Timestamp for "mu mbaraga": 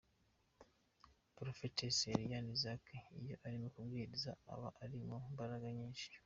5.07-5.67